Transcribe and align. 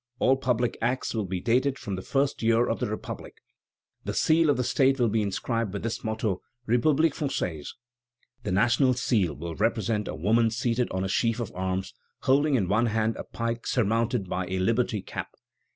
All 0.17 0.35
public 0.35 0.79
acts 0.81 1.13
will 1.13 1.27
be 1.27 1.39
dated 1.39 1.77
from 1.77 1.93
the 1.95 2.01
first 2.01 2.41
year 2.41 2.65
of 2.67 2.79
the 2.79 2.89
Republic. 2.89 3.35
The 4.03 4.15
seal 4.15 4.49
of 4.49 4.65
State 4.65 4.99
will 4.99 5.09
be 5.09 5.21
inscribed 5.21 5.73
with 5.73 5.83
this 5.83 6.03
motto: 6.03 6.41
Republique 6.65 7.13
française. 7.13 7.67
The 8.41 8.51
National 8.51 8.95
Seal 8.95 9.35
will 9.35 9.53
represent 9.53 10.07
a 10.07 10.15
woman 10.15 10.49
seated 10.49 10.89
on 10.89 11.03
a 11.03 11.07
sheaf 11.07 11.39
of 11.39 11.51
arms, 11.53 11.93
holding 12.21 12.55
in 12.55 12.67
one 12.67 12.87
hand 12.87 13.15
a 13.15 13.23
pike 13.23 13.67
surmounted 13.67 14.27
by 14.27 14.47
a 14.47 14.57
liberty 14.57 15.03
cap." 15.03 15.27